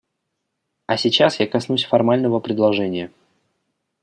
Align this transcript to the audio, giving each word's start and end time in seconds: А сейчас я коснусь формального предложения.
А 0.87 0.97
сейчас 0.97 1.39
я 1.39 1.45
коснусь 1.45 1.85
формального 1.85 2.39
предложения. 2.39 3.11